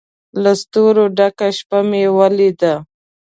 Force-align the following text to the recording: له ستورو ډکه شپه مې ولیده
له 0.41 0.51
ستورو 0.61 1.03
ډکه 1.17 1.47
شپه 1.57 1.79
مې 1.89 2.03
ولیده 2.17 2.73